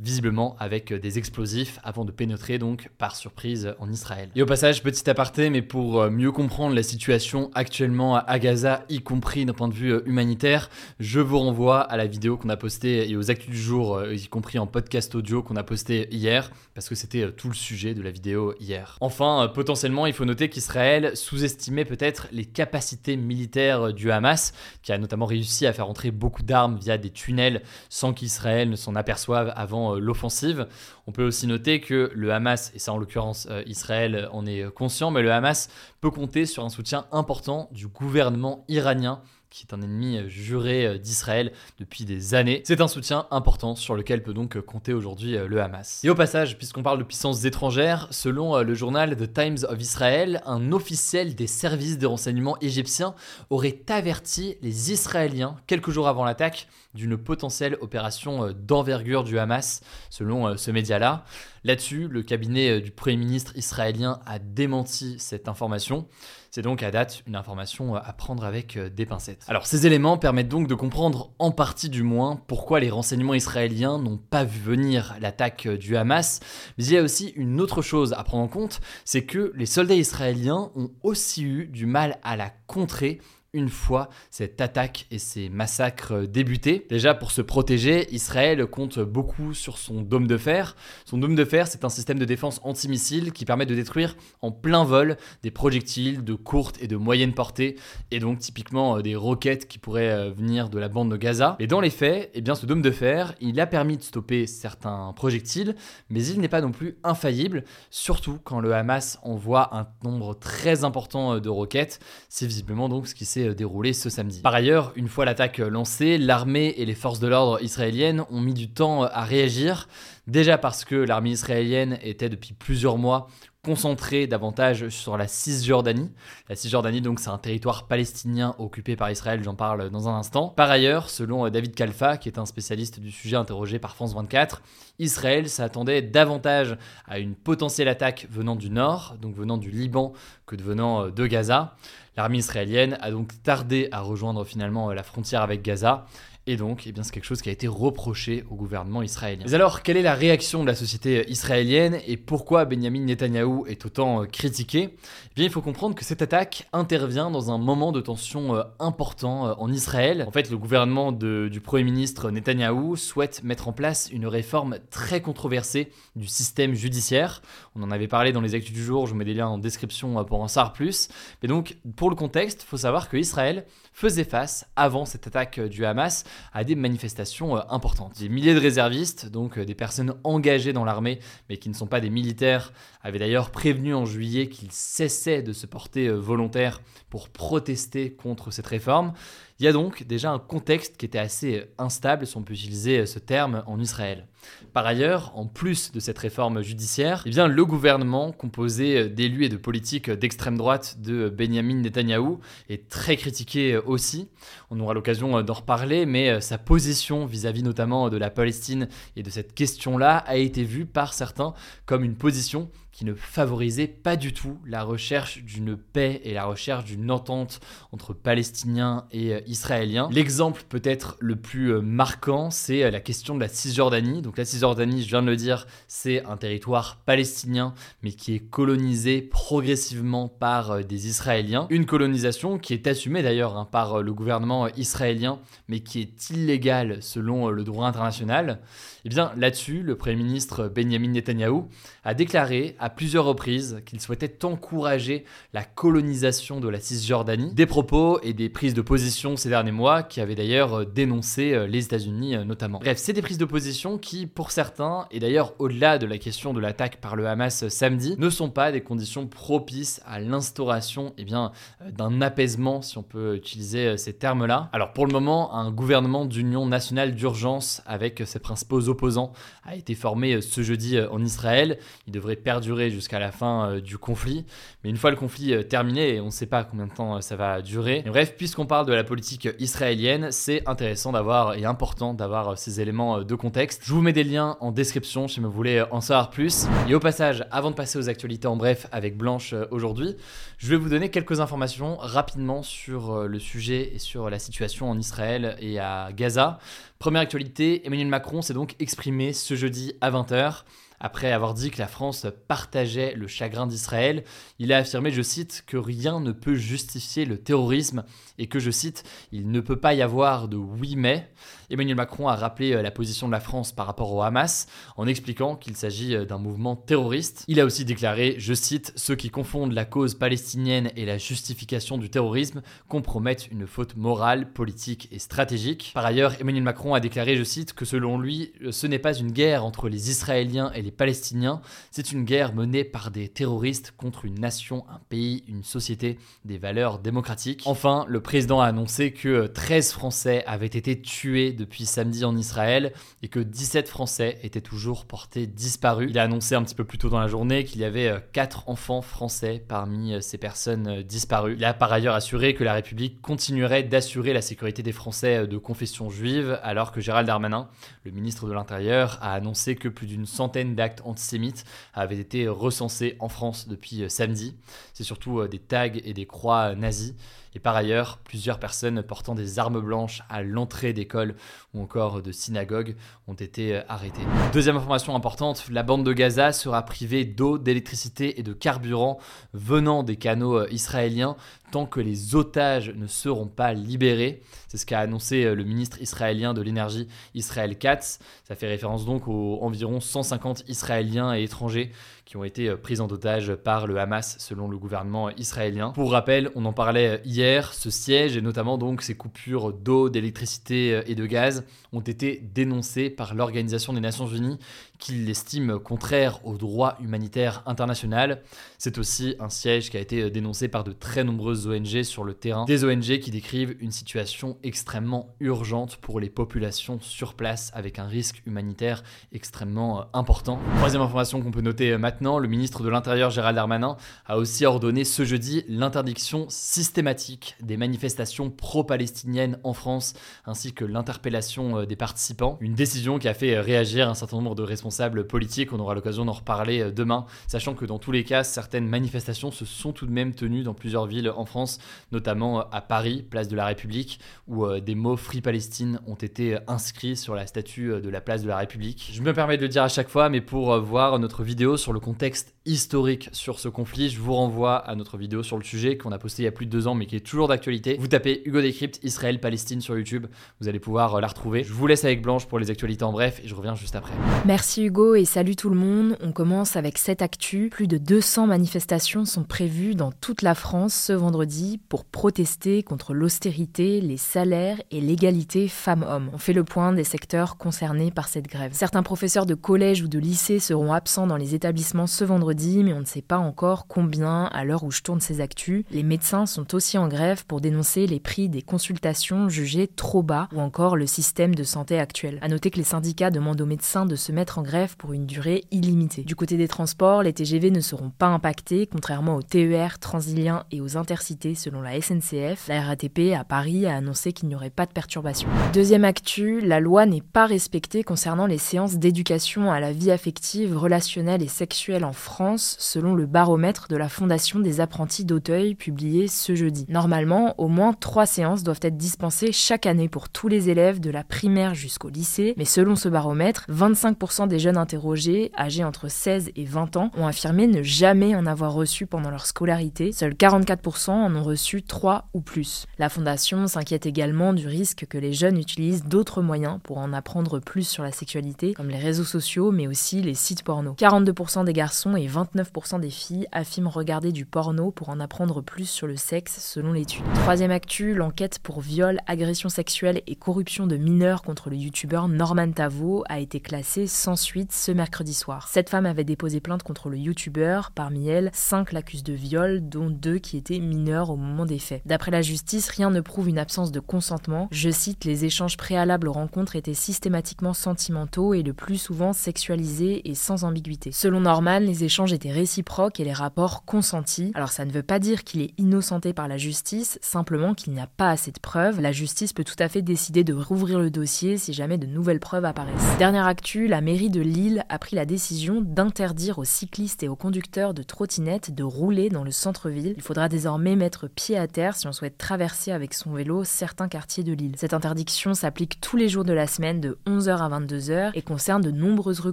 visiblement 0.00 0.56
avec 0.58 0.92
euh, 0.92 0.98
des 0.98 1.18
explosifs 1.18 1.80
avant 1.82 2.04
de 2.04 2.12
pénétrer 2.12 2.58
donc 2.58 2.90
par 2.98 3.16
surprise 3.16 3.74
en 3.78 3.90
Israël. 3.90 4.30
Et 4.36 4.42
au 4.42 4.46
passage, 4.46 4.82
petit 4.82 5.08
aparté, 5.10 5.50
mais 5.50 5.62
pour 5.62 6.00
euh, 6.00 6.10
mieux 6.10 6.30
comprendre 6.30 6.74
la 6.74 6.82
situation 6.82 7.50
actuellement 7.54 8.16
à 8.16 8.38
Gaza, 8.38 8.84
y 8.88 9.00
compris 9.00 9.44
d'un 9.44 9.52
point 9.52 9.68
de 9.68 9.74
vue 9.74 9.92
euh, 9.92 10.02
humanitaire, 10.06 10.70
je 11.00 11.20
vous 11.20 11.38
renvoie 11.38 11.80
à 11.80 11.96
la 11.96 12.06
vidéo 12.06 12.36
qu'on 12.36 12.48
a 12.48 12.56
postée 12.56 13.10
et 13.10 13.16
aux 13.16 13.30
actus 13.30 13.50
du 13.50 13.60
jour, 13.60 14.02
y 14.04 14.28
compris 14.28 14.58
en 14.58 14.66
podcast 14.66 15.14
audio 15.14 15.42
qu'on 15.42 15.56
a 15.56 15.62
posté 15.62 16.08
hier, 16.14 16.50
parce 16.74 16.88
que 16.88 16.94
c'était 16.94 17.32
tout 17.32 17.48
le 17.48 17.54
sujet 17.54 17.94
de 17.94 18.02
la 18.02 18.10
vidéo 18.10 18.54
hier. 18.60 18.96
Enfin, 19.00 19.50
potentiellement, 19.52 20.06
il 20.06 20.12
faut 20.12 20.24
noter 20.24 20.48
qu'Israël 20.48 21.16
sous-estimait 21.16 21.84
peut-être 21.84 22.28
les 22.32 22.44
capacités 22.44 23.16
militaires 23.16 23.92
du 23.92 24.10
Hamas, 24.10 24.52
qui 24.82 24.92
a 24.92 24.98
notamment 24.98 25.26
réussi 25.26 25.66
à 25.66 25.72
faire 25.72 25.88
entrer 25.88 26.10
beaucoup 26.10 26.42
d'armes 26.42 26.78
via 26.78 26.98
des 26.98 27.10
tunnels 27.10 27.62
sans 27.88 28.12
qu'Israël 28.12 28.70
ne 28.70 28.76
s'en 28.76 28.94
aperçoive 28.94 29.52
avant 29.56 29.87
euh, 29.94 29.98
l'offensive. 29.98 30.66
On 31.06 31.12
peut 31.12 31.24
aussi 31.24 31.46
noter 31.46 31.80
que 31.80 32.10
le 32.14 32.32
Hamas, 32.32 32.72
et 32.74 32.78
ça 32.78 32.92
en 32.92 32.98
l'occurrence 32.98 33.48
euh, 33.50 33.62
Israël 33.66 34.28
en 34.32 34.46
est 34.46 34.70
conscient, 34.72 35.10
mais 35.10 35.22
le 35.22 35.32
Hamas 35.32 35.68
peut 36.00 36.10
compter 36.10 36.46
sur 36.46 36.64
un 36.64 36.68
soutien 36.68 37.06
important 37.12 37.68
du 37.72 37.88
gouvernement 37.88 38.64
iranien 38.68 39.20
qui 39.50 39.66
est 39.66 39.74
un 39.74 39.80
ennemi 39.80 40.28
juré 40.28 40.98
d'Israël 40.98 41.52
depuis 41.78 42.04
des 42.04 42.34
années. 42.34 42.62
C'est 42.64 42.80
un 42.80 42.88
soutien 42.88 43.26
important 43.30 43.76
sur 43.76 43.94
lequel 43.94 44.22
peut 44.22 44.34
donc 44.34 44.60
compter 44.60 44.92
aujourd'hui 44.92 45.36
le 45.36 45.62
Hamas. 45.62 46.00
Et 46.04 46.10
au 46.10 46.14
passage, 46.14 46.58
puisqu'on 46.58 46.82
parle 46.82 46.98
de 46.98 47.04
puissances 47.04 47.44
étrangères, 47.44 48.08
selon 48.10 48.58
le 48.60 48.74
journal 48.74 49.16
The 49.16 49.32
Times 49.32 49.58
of 49.68 49.80
Israel, 49.80 50.42
un 50.46 50.72
officiel 50.72 51.34
des 51.34 51.46
services 51.46 51.98
de 51.98 52.06
renseignement 52.06 52.56
égyptiens 52.60 53.14
aurait 53.50 53.80
averti 53.88 54.56
les 54.62 54.92
Israéliens 54.92 55.56
quelques 55.66 55.90
jours 55.90 56.08
avant 56.08 56.24
l'attaque 56.24 56.68
d'une 56.94 57.16
potentielle 57.16 57.76
opération 57.80 58.52
d'envergure 58.52 59.24
du 59.24 59.38
Hamas, 59.38 59.82
selon 60.10 60.56
ce 60.56 60.70
média-là. 60.70 61.24
Là-dessus, 61.64 62.08
le 62.08 62.22
cabinet 62.22 62.80
du 62.80 62.90
Premier 62.90 63.16
ministre 63.16 63.56
israélien 63.56 64.20
a 64.26 64.38
démenti 64.38 65.16
cette 65.18 65.48
information. 65.48 66.06
C'est 66.50 66.62
donc 66.62 66.82
à 66.82 66.90
date 66.90 67.22
une 67.26 67.36
information 67.36 67.94
à 67.94 68.12
prendre 68.12 68.44
avec 68.44 68.76
euh, 68.76 68.88
des 68.88 69.04
pincettes. 69.04 69.44
Alors 69.48 69.66
ces 69.66 69.86
éléments 69.86 70.16
permettent 70.16 70.48
donc 70.48 70.66
de 70.66 70.74
comprendre 70.74 71.30
en 71.38 71.50
partie 71.50 71.90
du 71.90 72.02
moins 72.02 72.40
pourquoi 72.46 72.80
les 72.80 72.90
renseignements 72.90 73.34
israéliens 73.34 73.98
n'ont 73.98 74.16
pas 74.16 74.44
vu 74.44 74.58
venir 74.58 75.14
l'attaque 75.20 75.66
euh, 75.66 75.76
du 75.76 75.96
Hamas, 75.96 76.40
mais 76.78 76.84
il 76.84 76.92
y 76.92 76.96
a 76.96 77.02
aussi 77.02 77.32
une 77.36 77.60
autre 77.60 77.82
chose 77.82 78.14
à 78.14 78.24
prendre 78.24 78.44
en 78.44 78.48
compte, 78.48 78.80
c'est 79.04 79.24
que 79.24 79.52
les 79.56 79.66
soldats 79.66 79.94
israéliens 79.94 80.70
ont 80.74 80.90
aussi 81.02 81.42
eu 81.42 81.66
du 81.66 81.86
mal 81.86 82.18
à 82.22 82.36
la 82.36 82.50
contrer 82.66 83.20
une 83.54 83.68
fois 83.68 84.10
cette 84.30 84.60
attaque 84.60 85.06
et 85.10 85.18
ces 85.18 85.48
massacres 85.48 86.26
débutés. 86.26 86.86
Déjà 86.90 87.14
pour 87.14 87.30
se 87.30 87.40
protéger, 87.40 88.12
Israël 88.14 88.66
compte 88.66 88.98
beaucoup 88.98 89.54
sur 89.54 89.78
son 89.78 90.02
dôme 90.02 90.26
de 90.26 90.36
fer. 90.36 90.76
Son 91.06 91.16
dôme 91.16 91.34
de 91.34 91.44
fer, 91.44 91.66
c'est 91.66 91.84
un 91.84 91.88
système 91.88 92.18
de 92.18 92.24
défense 92.24 92.60
antimissile 92.62 93.32
qui 93.32 93.44
permet 93.44 93.64
de 93.64 93.74
détruire 93.74 94.16
en 94.42 94.52
plein 94.52 94.84
vol 94.84 95.16
des 95.42 95.50
projectiles 95.50 96.24
de 96.24 96.34
courte 96.34 96.76
et 96.82 96.88
de 96.88 96.96
moyenne 96.96 97.32
portée 97.32 97.76
et 98.10 98.18
donc 98.18 98.38
typiquement 98.38 98.98
euh, 98.98 99.02
des 99.02 99.16
roquettes 99.16 99.66
qui 99.66 99.78
pourraient 99.78 100.10
euh, 100.10 100.30
venir 100.30 100.68
de 100.68 100.78
la 100.78 100.88
bande 100.88 101.10
de 101.10 101.16
Gaza. 101.16 101.56
Et 101.58 101.66
dans 101.66 101.80
les 101.80 101.90
faits, 101.90 102.30
eh 102.34 102.40
bien 102.40 102.54
ce 102.54 102.66
dôme 102.66 102.82
de 102.82 102.90
fer, 102.90 103.34
il 103.40 103.58
a 103.60 103.66
permis 103.66 103.96
de 103.96 104.02
stopper 104.02 104.46
certains 104.46 105.12
projectiles, 105.14 105.74
mais 106.10 106.24
il 106.24 106.40
n'est 106.40 106.48
pas 106.48 106.60
non 106.60 106.72
plus 106.72 106.98
infaillible, 107.02 107.64
surtout 107.90 108.38
quand 108.44 108.60
le 108.60 108.74
Hamas 108.74 109.18
envoie 109.22 109.76
un 109.76 109.88
nombre 110.04 110.34
très 110.34 110.84
important 110.84 111.34
euh, 111.34 111.40
de 111.40 111.48
roquettes. 111.48 112.00
C'est 112.28 112.46
visiblement 112.46 112.88
donc 112.88 113.06
ce 113.06 113.14
qui 113.14 113.24
s'est 113.24 113.47
euh, 113.48 113.54
déroulé 113.54 113.92
ce 113.92 114.10
samedi. 114.10 114.40
Par 114.40 114.54
ailleurs, 114.54 114.92
une 114.96 115.08
fois 115.08 115.24
l'attaque 115.24 115.58
lancée, 115.58 116.18
l'armée 116.18 116.74
et 116.76 116.84
les 116.84 116.94
forces 116.94 117.20
de 117.20 117.28
l'ordre 117.28 117.62
israéliennes 117.62 118.24
ont 118.30 118.40
mis 118.40 118.54
du 118.54 118.70
temps 118.70 119.02
à 119.02 119.24
réagir. 119.24 119.88
Déjà 120.26 120.58
parce 120.58 120.84
que 120.84 120.94
l'armée 120.94 121.30
israélienne 121.30 121.98
était 122.02 122.28
depuis 122.28 122.52
plusieurs 122.52 122.98
mois 122.98 123.28
concentrée 123.64 124.26
davantage 124.26 124.88
sur 124.88 125.16
la 125.16 125.26
Cisjordanie. 125.26 126.10
La 126.48 126.54
Cisjordanie, 126.54 127.02
donc, 127.02 127.20
c'est 127.20 127.28
un 127.28 127.38
territoire 127.38 127.86
palestinien 127.86 128.54
occupé 128.58 128.96
par 128.96 129.10
Israël, 129.10 129.42
j'en 129.42 129.54
parle 129.54 129.90
dans 129.90 130.08
un 130.08 130.14
instant. 130.14 130.48
Par 130.48 130.70
ailleurs, 130.70 131.10
selon 131.10 131.44
euh, 131.44 131.50
David 131.50 131.74
Kalfa, 131.74 132.16
qui 132.16 132.28
est 132.28 132.38
un 132.38 132.46
spécialiste 132.46 133.00
du 133.00 133.10
sujet 133.10 133.36
interrogé 133.36 133.78
par 133.78 133.94
France 133.94 134.14
24, 134.14 134.62
Israël 134.98 135.48
s'attendait 135.48 136.02
davantage 136.02 136.78
à 137.06 137.18
une 137.18 137.34
potentielle 137.34 137.88
attaque 137.88 138.26
venant 138.30 138.56
du 138.56 138.70
nord, 138.70 139.16
donc 139.20 139.34
venant 139.34 139.58
du 139.58 139.70
Liban, 139.70 140.12
que 140.46 140.56
venant 140.56 141.04
euh, 141.04 141.10
de 141.10 141.26
Gaza. 141.26 141.76
L'armée 142.18 142.38
israélienne 142.38 142.98
a 143.00 143.12
donc 143.12 143.40
tardé 143.44 143.88
à 143.92 144.00
rejoindre 144.00 144.44
finalement 144.44 144.90
euh, 144.90 144.94
la 144.94 145.04
frontière 145.04 145.40
avec 145.40 145.62
Gaza 145.62 146.04
et 146.48 146.56
donc, 146.56 146.86
eh 146.86 146.94
c'est 147.02 147.12
quelque 147.12 147.26
chose 147.26 147.42
qui 147.42 147.50
a 147.50 147.52
été 147.52 147.68
reproché 147.68 148.42
au 148.50 148.54
gouvernement 148.54 149.02
israélien. 149.02 149.44
Mais 149.46 149.52
alors, 149.52 149.82
quelle 149.82 149.98
est 149.98 150.02
la 150.02 150.14
réaction 150.14 150.62
de 150.62 150.66
la 150.66 150.74
société 150.74 151.30
israélienne 151.30 151.98
et 152.06 152.16
pourquoi 152.16 152.64
Benjamin 152.64 153.00
Netanyahou 153.00 153.66
est 153.66 153.84
autant 153.84 154.22
euh, 154.22 154.24
critiqué? 154.24 154.94
Eh 154.94 155.34
bien, 155.36 155.44
il 155.44 155.50
faut 155.50 155.60
comprendre 155.60 155.94
que 155.94 156.06
cette 156.06 156.22
attaque 156.22 156.66
intervient 156.72 157.30
dans 157.30 157.50
un 157.50 157.58
moment 157.58 157.92
de 157.92 158.00
tension 158.00 158.56
euh, 158.56 158.62
important 158.78 159.46
euh, 159.46 159.54
en 159.58 159.70
Israël. 159.70 160.24
En 160.26 160.30
fait, 160.30 160.50
le 160.50 160.56
gouvernement 160.56 161.12
du 161.12 161.60
Premier 161.60 161.84
ministre 161.84 162.30
Netanyahou 162.30 162.96
souhaite 162.96 163.44
mettre 163.44 163.68
en 163.68 163.74
place 163.74 164.08
une 164.10 164.26
réforme 164.26 164.78
très 164.90 165.20
controversée 165.20 165.92
du 166.16 166.26
système 166.26 166.72
judiciaire. 166.72 167.42
On 167.76 167.82
en 167.82 167.90
avait 167.90 168.08
parlé 168.08 168.32
dans 168.32 168.40
les 168.40 168.54
actus 168.54 168.72
du 168.72 168.82
jour, 168.82 169.06
je 169.06 169.12
vous 169.12 169.18
mets 169.18 169.26
des 169.26 169.34
liens 169.34 169.48
en 169.48 169.58
description 169.58 170.24
pour 170.24 170.40
en 170.40 170.48
savoir 170.48 170.72
plus. 170.72 171.10
Mais 171.42 171.48
donc, 171.48 171.76
pour 171.96 172.08
le 172.08 172.16
contexte, 172.16 172.62
il 172.62 172.66
faut 172.66 172.78
savoir 172.78 173.10
que 173.10 173.18
Israël 173.18 173.66
faisait 173.92 174.24
face, 174.24 174.64
avant 174.76 175.04
cette 175.04 175.26
attaque 175.26 175.60
du 175.60 175.84
Hamas, 175.84 176.24
à 176.52 176.64
des 176.64 176.74
manifestations 176.74 177.56
euh, 177.56 177.60
importantes. 177.70 178.18
Des 178.18 178.28
milliers 178.28 178.54
de 178.54 178.60
réservistes, 178.60 179.30
donc 179.30 179.58
euh, 179.58 179.64
des 179.64 179.74
personnes 179.74 180.14
engagées 180.24 180.72
dans 180.72 180.84
l'armée, 180.84 181.18
mais 181.48 181.56
qui 181.56 181.68
ne 181.68 181.74
sont 181.74 181.86
pas 181.86 182.00
des 182.00 182.10
militaires, 182.10 182.72
avaient 183.02 183.18
d'ailleurs 183.18 183.50
prévenu 183.50 183.94
en 183.94 184.04
juillet 184.04 184.48
qu'ils 184.48 184.72
cessaient 184.72 185.42
de 185.42 185.52
se 185.52 185.66
porter 185.66 186.06
euh, 186.08 186.16
volontaires 186.16 186.80
pour 187.10 187.28
protester 187.28 188.12
contre 188.12 188.50
cette 188.50 188.66
réforme. 188.66 189.12
Il 189.60 189.64
y 189.64 189.68
a 189.68 189.72
donc 189.72 190.04
déjà 190.04 190.30
un 190.30 190.38
contexte 190.38 190.96
qui 190.96 191.04
était 191.04 191.18
assez 191.18 191.64
instable, 191.78 192.28
si 192.28 192.36
on 192.36 192.42
peut 192.42 192.54
utiliser 192.54 193.06
ce 193.06 193.18
terme, 193.18 193.64
en 193.66 193.80
Israël. 193.80 194.28
Par 194.72 194.86
ailleurs, 194.86 195.32
en 195.34 195.46
plus 195.46 195.90
de 195.90 195.98
cette 195.98 196.18
réforme 196.18 196.62
judiciaire, 196.62 197.24
eh 197.26 197.30
le 197.30 197.64
gouvernement, 197.64 198.30
composé 198.30 199.08
d'élus 199.08 199.46
et 199.46 199.48
de 199.48 199.56
politiques 199.56 200.10
d'extrême 200.10 200.56
droite 200.56 200.98
de 201.00 201.28
Benjamin 201.28 201.74
Netanyahou, 201.74 202.38
est 202.68 202.88
très 202.88 203.16
critiqué 203.16 203.76
aussi. 203.76 204.28
On 204.70 204.78
aura 204.78 204.94
l'occasion 204.94 205.42
d'en 205.42 205.54
reparler, 205.54 206.06
mais 206.06 206.40
sa 206.40 206.56
position 206.56 207.26
vis-à-vis 207.26 207.64
notamment 207.64 208.10
de 208.10 208.16
la 208.16 208.30
Palestine 208.30 208.88
et 209.16 209.24
de 209.24 209.30
cette 209.30 209.54
question-là 209.54 210.18
a 210.18 210.36
été 210.36 210.62
vue 210.62 210.86
par 210.86 211.14
certains 211.14 211.52
comme 211.84 212.04
une 212.04 212.14
position 212.14 212.70
qui 212.98 213.04
ne 213.04 213.14
favorisait 213.14 213.86
pas 213.86 214.16
du 214.16 214.32
tout 214.32 214.58
la 214.66 214.82
recherche 214.82 215.44
d'une 215.44 215.76
paix 215.76 216.20
et 216.24 216.34
la 216.34 216.46
recherche 216.46 216.82
d'une 216.82 217.12
entente 217.12 217.60
entre 217.92 218.12
Palestiniens 218.12 219.06
et 219.12 219.34
euh, 219.34 219.40
Israéliens. 219.46 220.08
L'exemple 220.10 220.64
peut-être 220.68 221.16
le 221.20 221.36
plus 221.36 221.74
euh, 221.74 221.80
marquant, 221.80 222.50
c'est 222.50 222.82
euh, 222.82 222.90
la 222.90 222.98
question 222.98 223.36
de 223.36 223.40
la 223.40 223.46
Cisjordanie. 223.46 224.20
Donc 224.20 224.36
la 224.36 224.44
Cisjordanie, 224.44 225.04
je 225.04 225.10
viens 225.10 225.22
de 225.22 225.28
le 225.28 225.36
dire, 225.36 225.68
c'est 225.86 226.24
un 226.24 226.36
territoire 226.36 226.96
palestinien, 227.06 227.72
mais 228.02 228.10
qui 228.10 228.34
est 228.34 228.40
colonisé 228.40 229.22
progressivement 229.22 230.26
par 230.26 230.84
des 230.84 231.06
Israéliens. 231.06 231.68
Une 231.70 231.86
colonisation 231.86 232.58
qui 232.58 232.74
est 232.74 232.88
assumée 232.88 233.22
d'ailleurs 233.22 233.56
hein, 233.56 233.68
par 233.70 234.02
le 234.02 234.12
gouvernement 234.12 234.66
israélien, 234.74 235.38
mais 235.68 235.78
qui 235.78 236.00
est 236.00 236.30
illégale 236.30 237.00
selon 237.00 237.48
le 237.50 237.62
droit 237.62 237.86
international. 237.86 238.58
Et 238.98 239.00
eh 239.04 239.08
bien 239.10 239.30
là-dessus, 239.36 239.84
le 239.84 239.94
Premier 239.94 240.16
ministre 240.16 240.66
Benjamin 240.66 241.10
Netanyahou 241.10 241.68
a 242.02 242.14
déclaré 242.14 242.74
à 242.80 242.87
plusieurs 242.88 243.24
reprises 243.24 243.82
qu'il 243.86 244.00
souhaitait 244.00 244.44
encourager 244.44 245.24
la 245.52 245.64
colonisation 245.64 246.60
de 246.60 246.68
la 246.68 246.80
Cisjordanie. 246.80 247.52
Des 247.54 247.66
propos 247.66 248.20
et 248.22 248.32
des 248.32 248.48
prises 248.48 248.74
de 248.74 248.82
position 248.82 249.36
ces 249.36 249.48
derniers 249.48 249.72
mois 249.72 250.02
qui 250.02 250.20
avaient 250.20 250.34
d'ailleurs 250.34 250.86
dénoncé 250.86 251.52
euh, 251.52 251.66
les 251.66 251.84
États-Unis 251.84 252.36
euh, 252.36 252.44
notamment. 252.44 252.78
Bref, 252.78 252.98
c'est 252.98 253.12
des 253.12 253.22
prises 253.22 253.38
de 253.38 253.44
position 253.44 253.98
qui, 253.98 254.26
pour 254.26 254.50
certains, 254.50 255.06
et 255.10 255.20
d'ailleurs 255.20 255.54
au-delà 255.58 255.98
de 255.98 256.06
la 256.06 256.18
question 256.18 256.52
de 256.52 256.60
l'attaque 256.60 257.00
par 257.00 257.16
le 257.16 257.26
Hamas 257.26 257.68
samedi, 257.68 258.14
ne 258.18 258.30
sont 258.30 258.50
pas 258.50 258.72
des 258.72 258.80
conditions 258.80 259.26
propices 259.26 260.00
à 260.06 260.20
l'instauration 260.20 261.14
eh 261.18 261.26
euh, 261.32 261.48
d'un 261.90 262.20
apaisement, 262.20 262.82
si 262.82 262.98
on 262.98 263.02
peut 263.02 263.36
utiliser 263.36 263.96
ces 263.96 264.12
termes-là. 264.12 264.68
Alors 264.72 264.92
pour 264.92 265.06
le 265.06 265.12
moment, 265.12 265.54
un 265.54 265.70
gouvernement 265.70 266.24
d'union 266.24 266.66
nationale 266.66 267.14
d'urgence 267.14 267.82
avec 267.86 268.22
ses 268.24 268.38
principaux 268.38 268.88
opposants 268.88 269.32
a 269.64 269.74
été 269.74 269.94
formé 269.94 270.40
ce 270.40 270.62
jeudi 270.62 270.98
en 271.00 271.22
Israël. 271.22 271.78
Il 272.06 272.12
devrait 272.12 272.36
perdurer 272.36 272.67
jusqu'à 272.76 273.18
la 273.18 273.32
fin 273.32 273.70
euh, 273.70 273.80
du 273.80 273.98
conflit. 273.98 274.44
Mais 274.84 274.90
une 274.90 274.96
fois 274.96 275.10
le 275.10 275.16
conflit 275.16 275.54
euh, 275.54 275.62
terminé, 275.62 276.20
on 276.20 276.26
ne 276.26 276.30
sait 276.30 276.46
pas 276.46 276.64
combien 276.64 276.86
de 276.86 276.92
temps 276.92 277.16
euh, 277.16 277.20
ça 277.20 277.36
va 277.36 277.62
durer. 277.62 278.04
bref, 278.06 278.34
puisqu'on 278.36 278.66
parle 278.66 278.86
de 278.86 278.92
la 278.92 279.04
politique 279.04 279.48
israélienne, 279.58 280.28
c'est 280.30 280.68
intéressant 280.68 281.12
d'avoir 281.12 281.54
et 281.54 281.64
important 281.64 282.14
d'avoir 282.14 282.58
ces 282.58 282.80
éléments 282.80 283.22
de 283.22 283.34
contexte. 283.34 283.82
Je 283.84 283.92
vous 283.92 284.02
mets 284.02 284.12
des 284.12 284.24
liens 284.24 284.56
en 284.60 284.70
description 284.70 285.28
si 285.28 285.40
vous 285.40 285.50
voulez 285.50 285.82
en 285.90 286.00
savoir 286.00 286.30
plus. 286.30 286.66
Et 286.88 286.94
au 286.94 287.00
passage, 287.00 287.44
avant 287.50 287.70
de 287.70 287.76
passer 287.76 287.98
aux 287.98 288.08
actualités 288.08 288.48
en 288.48 288.56
bref 288.56 288.86
avec 288.92 289.16
Blanche 289.16 289.54
aujourd'hui, 289.70 290.16
je 290.58 290.68
vais 290.68 290.76
vous 290.76 290.88
donner 290.88 291.10
quelques 291.10 291.40
informations 291.40 291.96
rapidement 291.98 292.62
sur 292.62 293.26
le 293.26 293.38
sujet 293.38 293.92
et 293.94 293.98
sur 293.98 294.28
la 294.30 294.38
situation 294.38 294.90
en 294.90 294.98
Israël 294.98 295.56
et 295.60 295.78
à 295.78 296.10
Gaza. 296.14 296.58
Première 296.98 297.22
actualité, 297.22 297.86
Emmanuel 297.86 298.08
Macron 298.08 298.42
s'est 298.42 298.54
donc 298.54 298.74
exprimé 298.80 299.32
ce 299.32 299.54
jeudi 299.54 299.94
à 300.00 300.10
20h. 300.10 300.64
Après 301.00 301.32
avoir 301.32 301.54
dit 301.54 301.70
que 301.70 301.78
la 301.78 301.86
France 301.86 302.26
partageait 302.48 303.14
le 303.14 303.28
chagrin 303.28 303.66
d'Israël, 303.66 304.24
il 304.58 304.72
a 304.72 304.78
affirmé, 304.78 305.10
je 305.10 305.22
cite, 305.22 305.64
que 305.66 305.76
rien 305.76 306.20
ne 306.20 306.32
peut 306.32 306.56
justifier 306.56 307.24
le 307.24 307.38
terrorisme 307.38 308.04
et 308.38 308.48
que, 308.48 308.58
je 308.58 308.70
cite, 308.70 309.04
il 309.32 309.50
ne 309.50 309.60
peut 309.60 309.78
pas 309.78 309.94
y 309.94 310.02
avoir 310.02 310.48
de 310.48 310.56
oui 310.56 310.96
mais. 310.96 311.28
Emmanuel 311.70 311.96
Macron 311.96 312.28
a 312.28 312.34
rappelé 312.34 312.72
euh, 312.72 312.82
la 312.82 312.90
position 312.90 313.26
de 313.26 313.32
la 313.32 313.40
France 313.40 313.72
par 313.72 313.86
rapport 313.86 314.12
au 314.12 314.22
Hamas 314.22 314.66
en 314.96 315.06
expliquant 315.06 315.54
qu'il 315.54 315.76
s'agit 315.76 316.14
euh, 316.14 316.24
d'un 316.24 316.38
mouvement 316.38 316.76
terroriste. 316.76 317.44
Il 317.46 317.60
a 317.60 317.64
aussi 317.64 317.84
déclaré, 317.84 318.36
je 318.38 318.54
cite, 318.54 318.92
Ceux 318.96 319.16
qui 319.16 319.30
confondent 319.30 319.72
la 319.72 319.84
cause 319.84 320.14
palestinienne 320.14 320.90
et 320.96 321.04
la 321.04 321.18
justification 321.18 321.98
du 321.98 322.08
terrorisme 322.10 322.62
compromettent 322.88 323.48
une 323.50 323.66
faute 323.66 323.96
morale, 323.96 324.52
politique 324.52 325.08
et 325.12 325.18
stratégique. 325.18 325.90
Par 325.94 326.06
ailleurs, 326.06 326.40
Emmanuel 326.40 326.62
Macron 326.62 326.94
a 326.94 327.00
déclaré, 327.00 327.36
je 327.36 327.44
cite, 327.44 327.74
que 327.74 327.84
selon 327.84 328.18
lui, 328.18 328.52
ce 328.70 328.86
n'est 328.86 328.98
pas 328.98 329.14
une 329.14 329.32
guerre 329.32 329.64
entre 329.64 329.88
les 329.88 330.10
Israéliens 330.10 330.72
et 330.74 330.82
les 330.82 330.90
Palestiniens, 330.90 331.60
c'est 331.90 332.12
une 332.12 332.24
guerre 332.24 332.54
menée 332.54 332.84
par 332.84 333.10
des 333.10 333.28
terroristes 333.28 333.92
contre 333.96 334.24
une 334.24 334.40
nation, 334.40 334.84
un 334.88 335.00
pays, 335.08 335.44
une 335.48 335.64
société, 335.64 336.18
des 336.44 336.58
valeurs 336.58 336.98
démocratiques. 336.98 337.62
Enfin, 337.66 338.06
le 338.08 338.20
président 338.20 338.60
a 338.60 338.66
annoncé 338.66 339.12
que 339.12 339.46
13 339.46 339.92
Français 339.92 340.44
avaient 340.46 340.66
été 340.66 341.00
tués 341.00 341.52
depuis 341.58 341.84
samedi 341.84 342.24
en 342.24 342.36
Israël 342.36 342.92
et 343.22 343.28
que 343.28 343.40
17 343.40 343.88
Français 343.88 344.38
étaient 344.42 344.62
toujours 344.62 345.04
portés 345.04 345.46
disparus. 345.46 346.08
Il 346.10 346.18
a 346.18 346.22
annoncé 346.22 346.54
un 346.54 346.62
petit 346.62 346.74
peu 346.74 346.84
plus 346.84 346.96
tôt 346.96 347.10
dans 347.10 347.20
la 347.20 347.26
journée 347.26 347.64
qu'il 347.64 347.80
y 347.80 347.84
avait 347.84 348.24
4 348.32 348.58
euh, 348.58 348.72
enfants 348.72 349.02
français 349.02 349.62
parmi 349.66 350.14
euh, 350.14 350.20
ces 350.20 350.38
personnes 350.38 350.86
euh, 350.88 351.02
disparues. 351.02 351.56
Il 351.58 351.64
a 351.64 351.74
par 351.74 351.92
ailleurs 351.92 352.14
assuré 352.14 352.54
que 352.54 352.64
la 352.64 352.72
République 352.72 353.20
continuerait 353.20 353.82
d'assurer 353.82 354.32
la 354.32 354.40
sécurité 354.40 354.82
des 354.82 354.92
Français 354.92 355.46
de 355.46 355.58
confession 355.58 356.08
juive 356.08 356.58
alors 356.62 356.92
que 356.92 357.00
Gérald 357.00 357.26
Darmanin, 357.26 357.68
le 358.04 358.10
ministre 358.10 358.46
de 358.46 358.52
l'Intérieur, 358.52 359.18
a 359.20 359.34
annoncé 359.34 359.74
que 359.76 359.88
plus 359.88 360.06
d'une 360.06 360.26
centaine 360.26 360.74
d'actes 360.74 361.02
antisémites 361.04 361.64
avaient 361.92 362.18
été 362.18 362.48
recensés 362.48 363.16
en 363.18 363.28
France 363.28 363.68
depuis 363.68 364.08
samedi. 364.08 364.54
C'est 364.94 365.04
surtout 365.04 365.46
des 365.48 365.58
tags 365.58 365.86
et 365.86 366.14
des 366.14 366.26
croix 366.26 366.74
nazies. 366.74 367.14
Et 367.54 367.60
par 367.60 367.76
ailleurs, 367.76 368.18
plusieurs 368.24 368.58
personnes 368.58 369.02
portant 369.02 369.34
des 369.34 369.58
armes 369.58 369.80
blanches 369.80 370.22
à 370.28 370.42
l'entrée 370.42 370.92
d'écoles 370.92 371.34
ou 371.74 371.82
encore 371.82 372.22
de 372.22 372.32
synagogues 372.32 372.96
ont 373.26 373.34
été 373.34 373.76
euh, 373.76 373.82
arrêtées. 373.88 374.22
Deuxième 374.52 374.76
information 374.76 375.14
importante, 375.14 375.64
la 375.70 375.82
bande 375.82 376.04
de 376.04 376.12
Gaza 376.12 376.52
sera 376.52 376.82
privée 376.84 377.24
d'eau, 377.24 377.58
d'électricité 377.58 378.38
et 378.38 378.42
de 378.42 378.52
carburant 378.52 379.18
venant 379.52 380.02
des 380.02 380.16
canaux 380.16 380.58
euh, 380.58 380.68
israéliens 380.70 381.36
tant 381.70 381.86
que 381.86 382.00
les 382.00 382.34
otages 382.34 382.92
ne 382.94 383.06
seront 383.06 383.46
pas 383.46 383.72
libérés. 383.72 384.42
C'est 384.68 384.78
ce 384.78 384.86
qu'a 384.86 385.00
annoncé 385.00 385.44
euh, 385.44 385.54
le 385.54 385.64
ministre 385.64 386.00
israélien 386.00 386.54
de 386.54 386.62
l'énergie 386.62 387.08
Israël 387.34 387.76
Katz. 387.78 388.18
Ça 388.44 388.54
fait 388.54 388.68
référence 388.68 389.04
donc 389.04 389.28
aux 389.28 389.58
environ 389.62 390.00
150 390.00 390.64
Israéliens 390.68 391.34
et 391.34 391.42
étrangers 391.42 391.90
qui 392.28 392.36
ont 392.36 392.44
été 392.44 392.70
pris 392.76 393.00
en 393.00 393.06
otage 393.06 393.54
par 393.54 393.86
le 393.86 393.98
Hamas 393.98 394.36
selon 394.38 394.68
le 394.68 394.76
gouvernement 394.76 395.30
israélien. 395.30 395.92
Pour 395.92 396.12
rappel, 396.12 396.50
on 396.54 396.66
en 396.66 396.74
parlait 396.74 397.22
hier 397.24 397.72
ce 397.72 397.88
siège 397.88 398.36
et 398.36 398.42
notamment 398.42 398.76
donc 398.76 399.00
ces 399.00 399.16
coupures 399.16 399.72
d'eau, 399.72 400.10
d'électricité 400.10 400.94
euh, 400.94 401.02
et 401.06 401.14
de 401.14 401.24
gaz 401.24 401.64
ont 401.92 402.00
été 402.00 402.42
dénoncées 402.54 403.08
par 403.08 403.34
l'Organisation 403.34 403.94
des 403.94 404.00
Nations 404.00 404.26
Unies 404.26 404.58
qui 404.98 405.12
l'estime 405.12 405.78
contraire 405.78 406.44
au 406.44 406.58
droit 406.58 406.98
humanitaire 407.00 407.62
international. 407.64 408.42
C'est 408.76 408.98
aussi 408.98 409.36
un 409.40 409.48
siège 409.48 409.90
qui 409.90 409.96
a 409.96 410.00
été 410.00 410.22
euh, 410.22 410.30
dénoncé 410.30 410.68
par 410.68 410.84
de 410.84 410.92
très 410.92 411.24
nombreuses 411.24 411.57
ONG 411.66 412.02
sur 412.02 412.24
le 412.24 412.34
terrain, 412.34 412.64
des 412.64 412.84
ONG 412.84 413.18
qui 413.18 413.30
décrivent 413.30 413.76
une 413.80 413.90
situation 413.90 414.58
extrêmement 414.62 415.34
urgente 415.40 415.96
pour 415.96 416.20
les 416.20 416.30
populations 416.30 416.98
sur 417.00 417.34
place 417.34 417.70
avec 417.74 417.98
un 417.98 418.06
risque 418.06 418.42
humanitaire 418.46 419.02
extrêmement 419.32 420.00
euh, 420.00 420.04
important. 420.12 420.58
Troisième 420.76 421.02
information 421.02 421.40
qu'on 421.42 421.50
peut 421.50 421.60
noter 421.60 421.96
maintenant, 421.98 422.38
le 422.38 422.48
ministre 422.48 422.82
de 422.82 422.88
l'Intérieur 422.88 423.30
Gérald 423.30 423.56
Darmanin 423.56 423.96
a 424.26 424.38
aussi 424.38 424.64
ordonné 424.66 425.04
ce 425.04 425.24
jeudi 425.24 425.64
l'interdiction 425.68 426.46
systématique 426.48 427.56
des 427.60 427.76
manifestations 427.76 428.50
pro-palestiniennes 428.50 429.58
en 429.64 429.72
France, 429.72 430.14
ainsi 430.46 430.72
que 430.72 430.84
l'interpellation 430.84 431.78
euh, 431.78 431.86
des 431.86 431.96
participants. 431.96 432.58
Une 432.60 432.74
décision 432.74 433.18
qui 433.18 433.28
a 433.28 433.34
fait 433.34 433.56
euh, 433.56 433.62
réagir 433.62 434.08
un 434.08 434.14
certain 434.14 434.36
nombre 434.36 434.54
de 434.54 434.62
responsables 434.62 435.26
politiques, 435.26 435.72
on 435.72 435.80
aura 435.80 435.94
l'occasion 435.94 436.24
d'en 436.24 436.32
reparler 436.32 436.80
euh, 436.80 436.90
demain, 436.90 437.26
sachant 437.46 437.74
que 437.74 437.84
dans 437.84 437.98
tous 437.98 438.12
les 438.12 438.24
cas, 438.24 438.44
certaines 438.44 438.88
manifestations 438.88 439.50
se 439.50 439.64
sont 439.64 439.92
tout 439.92 440.06
de 440.06 440.12
même 440.12 440.34
tenues 440.34 440.62
dans 440.62 440.74
plusieurs 440.74 441.06
villes 441.06 441.32
en 441.34 441.44
France, 441.48 441.78
notamment 442.12 442.68
à 442.70 442.80
Paris, 442.80 443.24
place 443.28 443.48
de 443.48 443.56
la 443.56 443.66
République, 443.66 444.20
où 444.46 444.68
des 444.78 444.94
mots 444.94 445.16
Free 445.16 445.40
Palestine 445.40 446.00
ont 446.06 446.14
été 446.14 446.58
inscrits 446.68 447.16
sur 447.16 447.34
la 447.34 447.46
statue 447.46 448.00
de 448.00 448.08
la 448.08 448.20
place 448.20 448.42
de 448.42 448.48
la 448.48 448.58
République. 448.58 449.10
Je 449.12 449.22
me 449.22 449.32
permets 449.32 449.56
de 449.56 449.62
le 449.62 449.68
dire 449.68 449.82
à 449.82 449.88
chaque 449.88 450.08
fois, 450.08 450.28
mais 450.28 450.40
pour 450.40 450.78
voir 450.80 451.18
notre 451.18 451.42
vidéo 451.42 451.76
sur 451.76 451.92
le 451.92 452.00
contexte 452.00 452.54
historique 452.68 453.30
sur 453.32 453.58
ce 453.58 453.68
conflit, 453.68 454.10
je 454.10 454.20
vous 454.20 454.34
renvoie 454.34 454.76
à 454.76 454.94
notre 454.94 455.16
vidéo 455.16 455.42
sur 455.42 455.56
le 455.56 455.64
sujet 455.64 455.96
qu'on 455.96 456.12
a 456.12 456.18
posté 456.18 456.42
il 456.42 456.44
y 456.44 456.48
a 456.48 456.52
plus 456.52 456.66
de 456.66 456.70
deux 456.70 456.86
ans, 456.86 456.94
mais 456.94 457.06
qui 457.06 457.16
est 457.16 457.20
toujours 457.20 457.48
d'actualité. 457.48 457.96
Vous 457.98 458.08
tapez 458.08 458.42
Hugo 458.44 458.60
Décrypte 458.60 459.00
Israël-Palestine 459.02 459.80
sur 459.80 459.96
YouTube, 459.96 460.26
vous 460.60 460.68
allez 460.68 460.78
pouvoir 460.78 461.14
euh, 461.14 461.20
la 461.20 461.28
retrouver. 461.28 461.64
Je 461.64 461.72
vous 461.72 461.86
laisse 461.86 462.04
avec 462.04 462.22
Blanche 462.22 462.46
pour 462.46 462.58
les 462.58 462.70
actualités 462.70 463.04
en 463.04 463.12
bref 463.12 463.40
et 463.42 463.48
je 463.48 463.54
reviens 463.54 463.74
juste 463.74 463.96
après. 463.96 464.12
Merci 464.44 464.84
Hugo 464.84 465.14
et 465.14 465.24
salut 465.24 465.56
tout 465.56 465.70
le 465.70 465.76
monde. 465.76 466.18
On 466.20 466.32
commence 466.32 466.76
avec 466.76 466.98
cette 466.98 467.22
actu. 467.22 467.70
Plus 467.70 467.88
de 467.88 467.96
200 467.96 468.46
manifestations 468.46 469.24
sont 469.24 469.44
prévues 469.44 469.94
dans 469.94 470.12
toute 470.12 470.42
la 470.42 470.54
France 470.54 470.94
ce 470.94 471.14
vendredi 471.14 471.80
pour 471.88 472.04
protester 472.04 472.82
contre 472.82 473.14
l'austérité, 473.14 474.02
les 474.02 474.18
salaires 474.18 474.80
et 474.90 475.00
l'égalité 475.00 475.68
femmes-hommes. 475.68 476.28
On 476.34 476.38
fait 476.38 476.52
le 476.52 476.64
point 476.64 476.92
des 476.92 477.04
secteurs 477.04 477.56
concernés 477.56 478.10
par 478.10 478.28
cette 478.28 478.46
grève. 478.46 478.72
Certains 478.74 479.02
professeurs 479.02 479.46
de 479.46 479.54
collège 479.54 480.02
ou 480.02 480.08
de 480.08 480.18
lycée 480.18 480.58
seront 480.58 480.92
absents 480.92 481.26
dans 481.26 481.36
les 481.36 481.54
établissements 481.54 482.06
ce 482.06 482.24
vendredi, 482.24 482.57
mais 482.58 482.92
on 482.92 483.00
ne 483.00 483.04
sait 483.04 483.22
pas 483.22 483.38
encore 483.38 483.86
combien 483.86 484.44
à 484.46 484.64
l'heure 484.64 484.82
où 484.82 484.90
je 484.90 485.02
tourne 485.02 485.20
ces 485.20 485.40
actus. 485.40 485.84
Les 485.90 486.02
médecins 486.02 486.46
sont 486.46 486.74
aussi 486.74 486.98
en 486.98 487.06
grève 487.06 487.44
pour 487.46 487.60
dénoncer 487.60 488.06
les 488.06 488.18
prix 488.18 488.48
des 488.48 488.62
consultations 488.62 489.48
jugés 489.48 489.86
trop 489.86 490.22
bas 490.22 490.48
ou 490.52 490.60
encore 490.60 490.96
le 490.96 491.06
système 491.06 491.54
de 491.54 491.62
santé 491.62 491.98
actuel. 491.98 492.38
À 492.42 492.48
noter 492.48 492.70
que 492.70 492.78
les 492.78 492.84
syndicats 492.84 493.30
demandent 493.30 493.60
aux 493.60 493.66
médecins 493.66 494.06
de 494.06 494.16
se 494.16 494.32
mettre 494.32 494.58
en 494.58 494.62
grève 494.62 494.96
pour 494.96 495.12
une 495.12 495.26
durée 495.26 495.64
illimitée. 495.70 496.22
Du 496.22 496.34
côté 496.34 496.56
des 496.56 496.68
transports, 496.68 497.22
les 497.22 497.32
TGV 497.32 497.70
ne 497.70 497.80
seront 497.80 498.10
pas 498.10 498.26
impactés, 498.26 498.86
contrairement 498.86 499.36
aux 499.36 499.42
TER, 499.42 499.98
Transiliens 500.00 500.64
et 500.72 500.80
aux 500.80 500.96
intercités 500.96 501.54
selon 501.54 501.80
la 501.80 502.00
SNCF. 502.00 502.66
La 502.68 502.82
RATP 502.82 503.34
à 503.38 503.44
Paris 503.44 503.86
a 503.86 503.96
annoncé 503.96 504.32
qu'il 504.32 504.48
n'y 504.48 504.56
aurait 504.56 504.70
pas 504.70 504.86
de 504.86 504.92
perturbation. 504.92 505.48
Deuxième 505.72 506.04
actu, 506.04 506.60
la 506.60 506.80
loi 506.80 507.06
n'est 507.06 507.22
pas 507.22 507.46
respectée 507.46 508.02
concernant 508.02 508.46
les 508.46 508.58
séances 508.58 508.96
d'éducation 508.96 509.70
à 509.70 509.78
la 509.78 509.92
vie 509.92 510.10
affective, 510.10 510.76
relationnelle 510.76 511.42
et 511.42 511.48
sexuelle 511.48 512.04
en 512.04 512.12
France, 512.12 512.47
selon 512.56 513.14
le 513.14 513.26
baromètre 513.26 513.86
de 513.88 513.96
la 513.96 514.08
Fondation 514.08 514.60
des 514.60 514.80
apprentis 514.80 515.24
d'Auteuil 515.24 515.74
publié 515.74 516.28
ce 516.28 516.54
jeudi. 516.54 516.86
Normalement, 516.88 517.54
au 517.58 517.68
moins 517.68 517.92
trois 517.92 518.26
séances 518.26 518.62
doivent 518.62 518.80
être 518.82 518.96
dispensées 518.96 519.52
chaque 519.52 519.86
année 519.86 520.08
pour 520.08 520.28
tous 520.28 520.48
les 520.48 520.70
élèves 520.70 521.00
de 521.00 521.10
la 521.10 521.24
primaire 521.24 521.74
jusqu'au 521.74 522.08
lycée, 522.08 522.54
mais 522.56 522.64
selon 522.64 522.96
ce 522.96 523.08
baromètre, 523.08 523.66
25% 523.70 524.48
des 524.48 524.58
jeunes 524.58 524.76
interrogés, 524.76 525.50
âgés 525.58 525.84
entre 525.84 526.08
16 526.08 526.50
et 526.54 526.64
20 526.64 526.96
ans, 526.96 527.10
ont 527.16 527.26
affirmé 527.26 527.66
ne 527.66 527.82
jamais 527.82 528.34
en 528.34 528.46
avoir 528.46 528.72
reçu 528.72 529.06
pendant 529.06 529.30
leur 529.30 529.46
scolarité, 529.46 530.12
seuls 530.12 530.34
44% 530.34 531.10
en 531.10 531.34
ont 531.34 531.42
reçu 531.42 531.82
3 531.82 532.28
ou 532.34 532.40
plus. 532.40 532.86
La 532.98 533.08
Fondation 533.08 533.66
s'inquiète 533.66 534.06
également 534.06 534.52
du 534.52 534.66
risque 534.66 535.06
que 535.08 535.18
les 535.18 535.32
jeunes 535.32 535.58
utilisent 535.58 536.04
d'autres 536.04 536.42
moyens 536.42 536.78
pour 536.84 536.98
en 536.98 537.12
apprendre 537.12 537.58
plus 537.58 537.88
sur 537.88 538.02
la 538.02 538.12
sexualité, 538.12 538.74
comme 538.74 538.90
les 538.90 538.98
réseaux 538.98 539.24
sociaux, 539.24 539.72
mais 539.72 539.86
aussi 539.86 540.22
les 540.22 540.34
sites 540.34 540.62
porno. 540.62 540.94
42% 540.98 541.64
des 541.64 541.72
garçons 541.72 542.16
et 542.16 542.26
29% 542.28 543.00
des 543.00 543.10
filles 543.10 543.48
affirment 543.50 543.88
regarder 543.88 544.30
du 544.30 544.44
porno 544.44 544.92
pour 544.92 545.08
en 545.08 545.18
apprendre 545.18 545.62
plus 545.62 545.90
sur 545.90 546.06
le 546.06 546.16
sexe 546.16 546.58
selon 546.60 546.92
les 546.92 547.08
Troisième 547.34 547.70
actu, 547.70 548.14
l'enquête 548.14 548.58
pour 548.58 548.80
viol, 548.80 549.18
agression 549.26 549.68
sexuelle 549.68 550.22
et 550.26 550.36
corruption 550.36 550.86
de 550.86 550.96
mineurs 550.96 551.42
contre 551.42 551.70
le 551.70 551.76
youtubeur 551.76 552.28
Norman 552.28 552.70
Tavo 552.70 553.24
a 553.28 553.40
été 553.40 553.60
classée 553.60 554.06
sans 554.06 554.36
suite 554.36 554.72
ce 554.72 554.92
mercredi 554.92 555.32
soir. 555.32 555.68
Cette 555.68 555.88
femme 555.88 556.06
avait 556.06 556.24
déposé 556.24 556.60
plainte 556.60 556.82
contre 556.82 557.08
le 557.08 557.16
youtubeur, 557.16 557.92
parmi 557.92 558.28
elles, 558.28 558.50
cinq 558.52 558.92
l'accusent 558.92 559.22
de 559.22 559.32
viol, 559.32 559.88
dont 559.88 560.10
deux 560.10 560.38
qui 560.38 560.56
étaient 560.56 560.80
mineurs 560.80 561.30
au 561.30 561.36
moment 561.36 561.64
des 561.64 561.78
faits. 561.78 562.02
D'après 562.04 562.30
la 562.30 562.42
justice, 562.42 562.88
rien 562.90 563.10
ne 563.10 563.20
prouve 563.20 563.48
une 563.48 563.58
absence 563.58 563.92
de 563.92 564.00
consentement. 564.00 564.68
Je 564.70 564.90
cite, 564.90 565.24
les 565.24 565.44
échanges 565.44 565.76
préalables 565.76 566.28
aux 566.28 566.32
rencontres 566.32 566.76
étaient 566.76 566.94
systématiquement 566.94 567.74
sentimentaux 567.74 568.54
et 568.54 568.62
le 568.62 568.74
plus 568.74 568.98
souvent 568.98 569.32
sexualisés 569.32 570.28
et 570.28 570.34
sans 570.34 570.64
ambiguïté. 570.64 571.12
Selon 571.12 571.40
Norman, 571.40 571.78
les 571.78 572.04
échanges 572.04 572.17
étaient 572.26 572.52
réciproques 572.52 573.20
et 573.20 573.24
les 573.24 573.32
rapports 573.32 573.84
consentis. 573.84 574.52
Alors 574.54 574.70
ça 574.70 574.84
ne 574.84 574.90
veut 574.90 575.02
pas 575.02 575.18
dire 575.18 575.44
qu'il 575.44 575.62
est 575.62 575.72
innocenté 575.78 576.32
par 576.32 576.48
la 576.48 576.56
justice, 576.56 577.18
simplement 577.22 577.74
qu'il 577.74 577.92
n'y 577.92 578.00
a 578.00 578.08
pas 578.08 578.30
assez 578.30 578.50
de 578.50 578.58
preuves. 578.58 579.00
La 579.00 579.12
justice 579.12 579.52
peut 579.52 579.64
tout 579.64 579.76
à 579.78 579.88
fait 579.88 580.02
décider 580.02 580.44
de 580.44 580.54
rouvrir 580.54 580.98
le 580.98 581.10
dossier 581.10 581.58
si 581.58 581.72
jamais 581.72 581.98
de 581.98 582.06
nouvelles 582.06 582.40
preuves 582.40 582.64
apparaissent. 582.64 583.18
Dernière 583.18 583.46
actu, 583.46 583.86
la 583.86 584.00
mairie 584.00 584.30
de 584.30 584.40
Lille 584.40 584.84
a 584.88 584.98
pris 584.98 585.16
la 585.16 585.26
décision 585.26 585.80
d'interdire 585.80 586.58
aux 586.58 586.64
cyclistes 586.64 587.22
et 587.22 587.28
aux 587.28 587.36
conducteurs 587.36 587.94
de 587.94 588.02
trottinettes 588.02 588.74
de 588.74 588.82
rouler 588.82 589.28
dans 589.28 589.44
le 589.44 589.50
centre-ville. 589.50 590.14
Il 590.16 590.22
faudra 590.22 590.48
désormais 590.48 590.96
mettre 590.96 591.28
pied 591.28 591.56
à 591.56 591.66
terre 591.66 591.96
si 591.96 592.06
on 592.06 592.12
souhaite 592.12 592.38
traverser 592.38 592.92
avec 592.92 593.14
son 593.14 593.32
vélo 593.32 593.64
certains 593.64 594.08
quartiers 594.08 594.44
de 594.44 594.52
Lille. 594.52 594.74
Cette 594.76 594.94
interdiction 594.94 595.54
s'applique 595.54 596.00
tous 596.00 596.16
les 596.16 596.28
jours 596.28 596.44
de 596.44 596.52
la 596.52 596.66
semaine 596.66 597.00
de 597.00 597.18
11h 597.26 597.58
à 597.58 597.80
22h 597.80 598.30
et 598.34 598.42
concerne 598.42 598.82
de 598.82 598.90
nombreuses 598.90 599.40
rues 599.40 599.52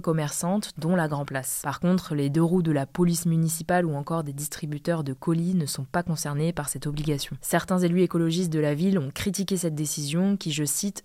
commerçantes, 0.00 0.72
dont 0.78 0.96
la 0.96 1.08
Grand 1.08 1.24
Place. 1.24 1.60
Par 1.62 1.80
contre, 1.80 2.14
les 2.14 2.30
deux 2.30 2.42
roues 2.42 2.55
de 2.62 2.72
la 2.72 2.86
police 2.86 3.26
municipale 3.26 3.86
ou 3.86 3.94
encore 3.94 4.24
des 4.24 4.32
distributeurs 4.32 5.04
de 5.04 5.12
colis 5.12 5.54
ne 5.54 5.66
sont 5.66 5.84
pas 5.84 6.02
concernés 6.02 6.52
par 6.52 6.68
cette 6.68 6.86
obligation. 6.86 7.36
Certains 7.40 7.78
élus 7.78 8.02
écologistes 8.02 8.52
de 8.52 8.60
la 8.60 8.74
ville 8.74 8.98
ont 8.98 9.10
critiqué 9.10 9.56
cette 9.56 9.74
décision 9.74 10.36
qui, 10.36 10.52
je 10.52 10.64
cite, 10.64 11.04